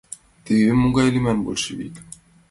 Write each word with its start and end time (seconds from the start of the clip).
Теве 0.45 0.71
могай 0.81 1.07
лийман 1.13 1.39
большевик. 1.45 1.95